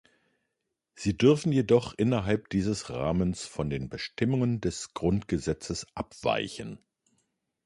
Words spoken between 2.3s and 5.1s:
dieses Rahmens von den Bestimmungen des